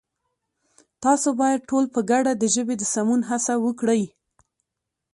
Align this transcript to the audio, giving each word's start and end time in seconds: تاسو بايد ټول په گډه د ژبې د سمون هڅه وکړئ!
تاسو 1.03 1.29
بايد 1.39 1.61
ټول 1.69 1.85
په 1.93 1.99
گډه 2.09 2.31
د 2.37 2.43
ژبې 2.55 2.75
د 2.77 2.83
سمون 2.93 3.21
هڅه 3.29 3.53
وکړئ! 3.65 4.03